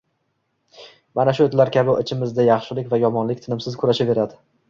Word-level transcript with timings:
Mana 1.19 1.33
shu 1.39 1.45
itlar 1.49 1.71
kabi 1.75 1.95
ichimizda 2.05 2.47
yaxshilik 2.49 2.89
va 2.95 3.01
yomonlik 3.05 3.45
tinimsiz 3.47 3.77
kurashadi 3.83 4.27